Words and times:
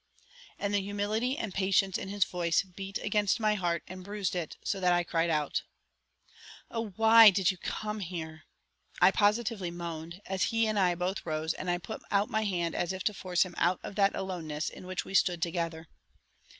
And 0.57 0.73
the 0.73 0.81
humility 0.81 1.37
and 1.37 1.53
patience 1.53 1.95
in 1.95 2.09
his 2.09 2.23
voice 2.23 2.63
beat 2.63 2.97
against 3.03 3.39
my 3.39 3.53
heart 3.53 3.83
and 3.87 4.03
bruised 4.03 4.35
it 4.35 4.57
so 4.63 4.79
that 4.79 4.91
I 4.91 5.03
cried 5.03 5.29
out. 5.29 5.61
"Oh, 6.71 6.87
why 6.95 7.29
did 7.29 7.51
you 7.51 7.59
come 7.59 7.99
here?" 7.99 8.45
I 8.99 9.11
positively 9.11 9.69
moaned, 9.69 10.19
as 10.25 10.45
he 10.45 10.65
and 10.65 10.79
I 10.79 10.95
both 10.95 11.23
rose 11.23 11.53
and 11.53 11.69
I 11.69 11.77
put 11.77 12.01
out 12.09 12.31
my 12.31 12.45
hand 12.45 12.73
as 12.73 12.91
if 12.93 13.03
to 13.03 13.13
force 13.13 13.43
him 13.43 13.53
out 13.59 13.79
of 13.83 13.93
that 13.93 14.15
aloneness 14.15 14.69
in 14.71 14.87
which 14.87 15.05
we 15.05 15.13
stood 15.13 15.39
together. 15.39 15.87